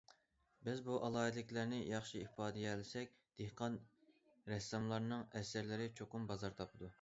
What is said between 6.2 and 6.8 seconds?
بازار